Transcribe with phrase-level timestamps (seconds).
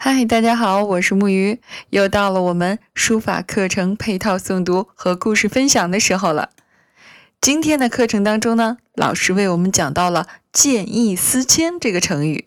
[0.00, 1.60] 嗨，大家好，我是木鱼，
[1.90, 6.50] 又到了我们书法课程配套诵读和故事分享的时候了。
[7.40, 12.46] 今天的课程当中呢，老师为我们讲到了“见异思迁”这个成语，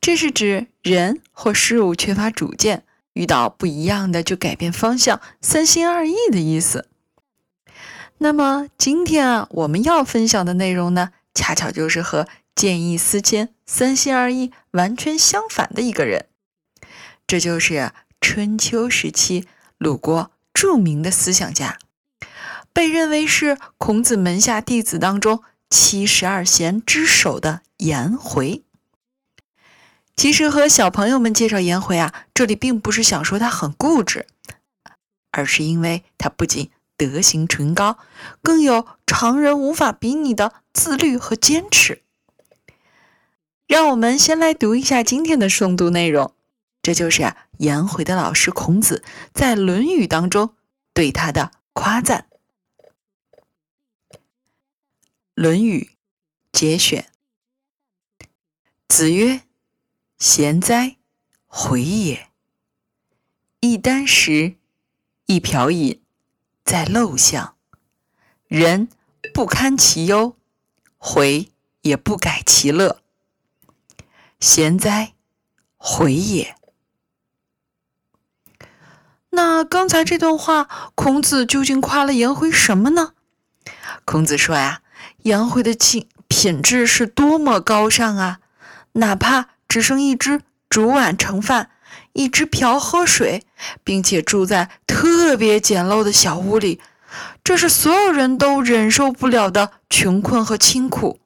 [0.00, 6.88] 这是指人或事物缺乏主见，遇到不一样的就改变方向，三心二意的意思。
[8.16, 12.26] 那么今天啊，我们要分享的内容呢，恰巧就是和
[12.56, 16.24] “见异思迁”、“三心二意”完全相反的一个人。
[17.34, 19.44] 这就是春秋时期
[19.76, 21.78] 鲁国著名的思想家，
[22.72, 28.62] 被认为是孔子门下弟子当中七十二贤之首的颜回。
[30.14, 34.26] 其实和小朋友们介绍颜回啊，这里并不是想说他很固执，
[35.32, 37.98] 而是因为他不仅德行崇高，
[38.42, 42.00] 更有常人无法比拟的自律和坚持。
[43.66, 46.32] 让我们先来读一下今天的诵读内容。
[46.84, 49.02] 这就是颜回的老师孔子
[49.32, 50.54] 在《论语》当中
[50.92, 52.28] 对他的夸赞。
[55.32, 55.92] 《论语》
[56.52, 57.10] 节选。
[58.86, 59.40] 子曰
[60.20, 60.98] ：“贤哉，
[61.46, 62.28] 回也！
[63.60, 64.56] 一箪食，
[65.24, 66.02] 一瓢饮，
[66.66, 67.56] 在陋巷，
[68.46, 68.90] 人
[69.32, 70.36] 不堪其忧，
[70.98, 73.00] 回也不改其乐。
[74.38, 75.14] 贤哉，
[75.78, 76.54] 回也！”
[79.34, 83.12] 那刚才这段话，孔子究竟夸了颜回什么呢？
[84.04, 84.80] 孔子说呀，
[85.22, 88.38] 颜回的品品质是多么高尚啊！
[88.92, 91.70] 哪怕只剩一只煮碗盛饭，
[92.12, 93.44] 一只瓢喝水，
[93.82, 96.80] 并且住在特别简陋的小屋里，
[97.42, 101.18] 这是所有人都忍受不了的穷困和清苦。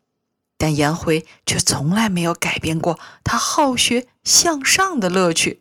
[0.57, 5.61] 但颜回却从来没有改变过他好学向上的乐趣。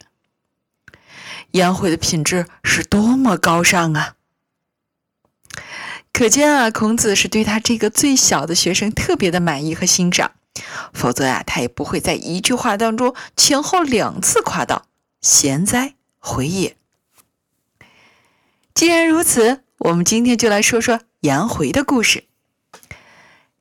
[1.57, 4.13] 颜回的品质是多么高尚啊！
[6.13, 10.33] 可见啊，孔子是对他这个最小的学生特别的满意和欣赏，
[10.93, 14.85] 否则啊，他也不会在一句话当中前后两次夸道
[15.19, 16.77] “贤哉，回也”。
[18.75, 22.25] 既然如此，我们今天就来说说颜回的故事。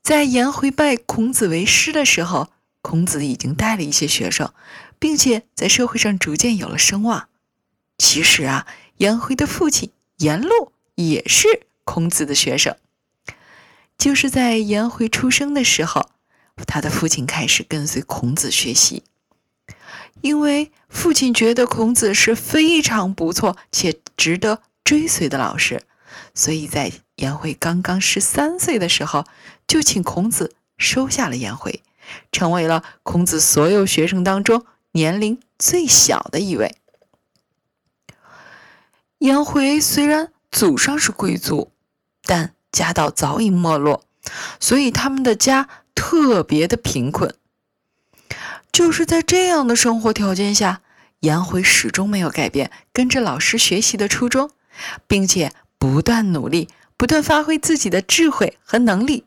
[0.03, 2.51] 在颜回拜孔子为师的时候，
[2.83, 4.53] 孔子已经带了一些学生，
[4.99, 7.29] 并且在社会上逐渐有了声望。
[8.09, 8.69] 其实啊，
[8.99, 12.77] 颜回的父亲颜路也是孔子的学生。
[13.99, 16.11] 就是在颜回出生的时候，
[16.69, 19.03] 他的父亲开始跟随孔子学习，
[20.21, 25.83] 因为父亲觉得孔子是非常不错且值得追随的老师，
[26.33, 29.25] 所以在颜回刚刚十三岁的时候，
[29.67, 31.83] 就请孔子收下了颜回，
[32.31, 36.77] 成为了孔子所有学生当中年龄最小的一位。
[39.19, 41.71] 颜回虽然祖上是贵族，
[42.25, 44.05] 但家道早已没落，
[44.61, 47.35] 所以他们的家特别的贫困。
[48.71, 50.83] 就是在这样的生活条件下，
[51.21, 54.51] 颜回始终没有改变跟着老师学习的初衷，
[55.07, 56.69] 并且不断努力，
[56.99, 59.25] 不断发挥自己的智慧和能力，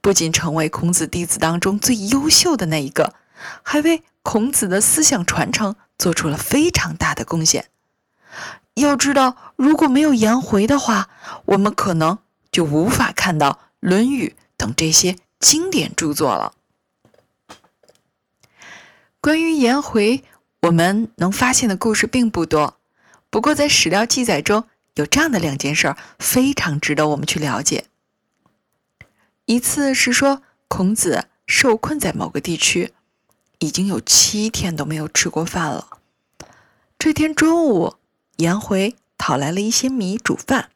[0.00, 3.14] 不仅成为孔子弟子当中最优秀的那一个，
[3.62, 7.66] 还为孔子的思想传承做出了非常大的贡献。
[8.80, 11.08] 要知道，如果没有颜回的话，
[11.46, 12.18] 我们可能
[12.50, 16.52] 就无法看到《论语》等这些经典著作了。
[19.20, 20.22] 关于颜回，
[20.62, 22.78] 我们能发现的故事并不多。
[23.30, 24.64] 不过，在史料记载中
[24.94, 27.86] 有这样的两件事，非常值得我们去了解。
[29.46, 32.92] 一次是说，孔子受困在某个地区，
[33.58, 35.88] 已经有七天都没有吃过饭了。
[36.98, 37.94] 这天中午。
[38.38, 40.70] 颜回讨来了一些米煮饭，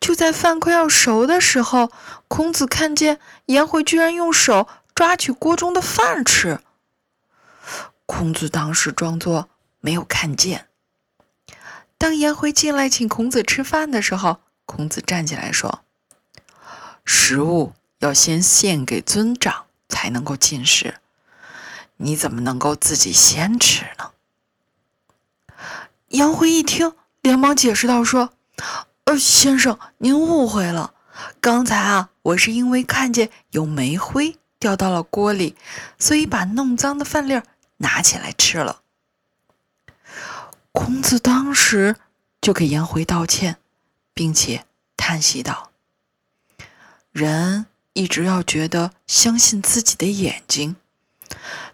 [0.00, 1.90] 就在饭快要熟的时候，
[2.28, 6.60] 孔子看见颜回居然用手抓起锅中的饭吃。
[8.06, 9.48] 孔子当时装作
[9.80, 10.68] 没有看见。
[11.98, 15.80] 当颜回进来请孔子吃饭的时候，孔子站起来说
[17.04, 21.00] ：“食物要先献给尊长，才能够进食。
[21.96, 24.12] 你怎么能够自己先吃呢？”
[26.08, 28.32] 颜回一听，连忙解释道：“说，
[29.04, 30.94] 呃，先生，您误会了。
[31.40, 35.54] 刚才啊，我是因为看见有煤灰掉到了锅里，
[35.98, 37.40] 所以把弄脏的饭粒
[37.78, 38.80] 拿起来吃了。”
[40.72, 41.96] 孔子当时
[42.40, 43.56] 就给颜回道歉，
[44.14, 44.64] 并且
[44.96, 45.70] 叹息道
[47.12, 50.76] ：“人一直要觉得相信自己的眼睛，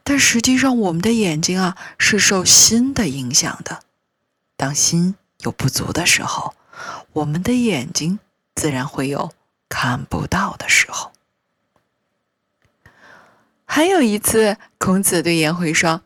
[0.03, 3.83] 但实际上，我们的眼睛啊是受心的影响的。
[4.57, 6.55] 当心有不足的时候，
[7.13, 8.19] 我们的眼睛
[8.55, 9.33] 自然会有
[9.69, 11.13] 看不到的时候。
[13.65, 16.03] 还有一次，孔子对颜回说：“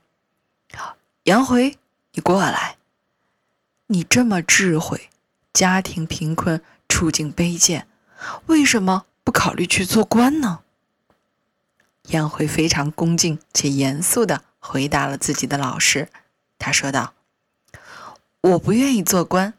[1.25, 1.77] 颜回，
[2.13, 2.79] 你过来，
[3.89, 5.11] 你这么智慧，
[5.53, 7.87] 家庭贫困，处境卑贱，
[8.47, 10.61] 为什么不考虑去做官呢？”
[12.09, 16.09] 颜回非常恭敬且严肃的回答了自己的老师。
[16.59, 17.13] 他说道
[18.51, 19.55] ：“我不愿意做官，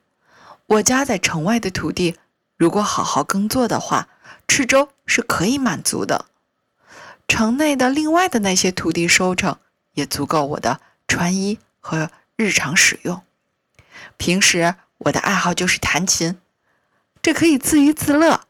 [0.66, 2.18] 我家在城外的土地，
[2.58, 4.08] 如果好好耕作的话，
[4.48, 6.26] 吃粥是可以满足的。
[7.28, 9.58] 城内的另外的那些土地收成，
[9.94, 13.22] 也足够我的穿衣和日常使用。
[14.18, 16.38] 平时我的爱好就是弹琴，
[17.22, 18.42] 这可以自娱自乐，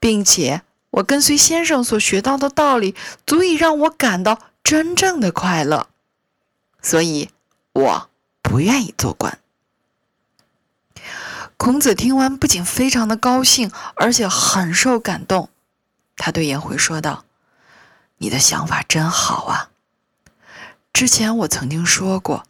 [0.00, 0.62] 并且。”
[0.92, 2.94] 我跟随先生所学到的道理，
[3.24, 5.88] 足以让我感到真正的快乐，
[6.82, 7.30] 所以
[7.72, 8.10] 我
[8.42, 9.38] 不愿意做官。
[11.64, 15.48] 孔子听完，不仅非常的高兴，而且很受感动。
[16.16, 17.24] 他对颜回说道
[18.18, 19.70] ：“你的想法真好啊！
[20.92, 22.42] 之前我曾经说过，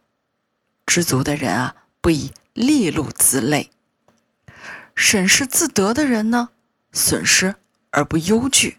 [0.87, 3.69] 知足的人啊，不以利禄自累；
[4.95, 6.49] 审视自得的人呢，
[6.91, 7.57] 损失。”
[7.93, 8.79] 而不忧惧，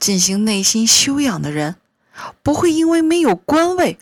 [0.00, 1.76] 进行内心修养的人，
[2.42, 3.98] 不会因为没有官位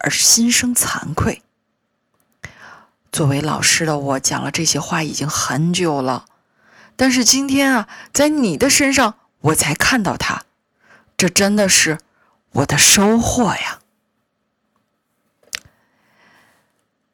[0.00, 1.42] 而心生惭愧。
[3.14, 6.24] 作为老师的我，讲了这些话已经很久了，
[6.96, 10.42] 但是今天啊，在你的身上我才看到它，
[11.16, 12.00] 这真的是
[12.50, 13.78] 我的收获呀！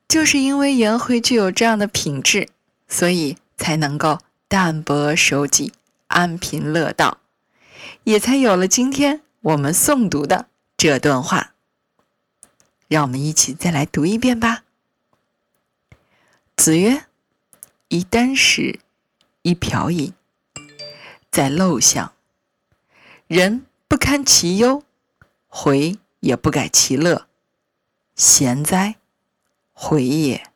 [0.08, 2.48] 就是因为颜回具有这样的品质，
[2.88, 5.74] 所以才能够淡泊守己。
[6.06, 7.18] 安贫乐道，
[8.04, 10.46] 也才有了今天我们诵读的
[10.78, 11.52] 这段话。
[12.88, 14.62] 让我们一起再来读一遍吧。
[16.62, 17.06] 子曰
[17.88, 18.80] ：“一箪食，
[19.40, 20.12] 一瓢饮，
[21.30, 22.12] 在陋巷，
[23.26, 24.84] 人不堪其忧，
[25.48, 27.26] 回也不改其乐，
[28.14, 28.96] 贤哉，
[29.72, 30.46] 回也！”